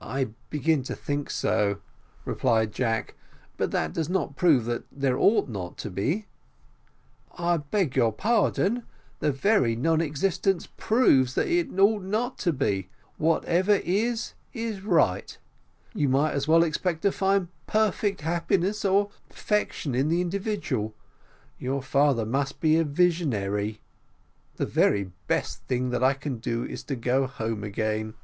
"I 0.00 0.30
begin 0.50 0.82
to 0.82 0.96
think 0.96 1.30
so," 1.30 1.78
replied 2.24 2.72
Jack; 2.72 3.14
"but 3.56 3.70
that 3.70 3.92
does 3.92 4.08
not 4.08 4.34
prove 4.34 4.64
that 4.64 4.82
there 4.90 5.16
ought 5.16 5.48
not 5.48 5.76
to 5.78 5.90
be." 5.90 6.26
"I 7.38 7.58
beg 7.58 7.94
your 7.94 8.12
pardon; 8.12 8.82
the 9.20 9.30
very 9.30 9.76
non 9.76 10.00
existence 10.00 10.66
proves 10.76 11.36
that 11.36 11.46
it 11.46 11.68
ought 11.78 12.02
not 12.02 12.36
to 12.38 12.52
be 12.52 12.88
`whatever 13.20 13.80
is, 13.84 14.34
is 14.52 14.80
right' 14.80 15.38
you 15.94 16.08
might 16.08 16.32
as 16.32 16.48
well 16.48 16.64
expect 16.64 17.02
to 17.02 17.12
find 17.12 17.46
perfect 17.68 18.22
happiness 18.22 18.84
or 18.84 19.10
perfection 19.28 19.94
in 19.94 20.08
the 20.08 20.20
individual. 20.20 20.96
Your 21.60 21.80
father 21.80 22.26
must 22.26 22.58
be 22.58 22.76
a 22.76 22.82
visionary." 22.82 23.78
"The 24.56 25.06
best 25.28 25.62
thing 25.68 25.90
that 25.90 26.02
I 26.02 26.14
can 26.14 26.38
do 26.38 26.64
is 26.64 26.82
to 26.82 26.96
go 26.96 27.28
home 27.28 27.62
again." 27.62 28.14